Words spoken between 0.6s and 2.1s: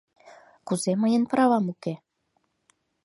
—Кузе мыйын правам уке?